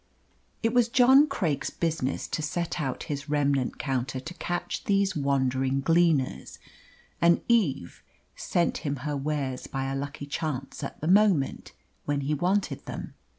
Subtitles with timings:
[0.63, 5.79] It was John Craik's business to set out his remnant counter to catch these wandering
[5.81, 6.57] gleaners,
[7.21, 8.01] and Eve
[8.35, 11.73] sent him her wares by a lucky chance at the moment
[12.05, 13.13] when he wanted them.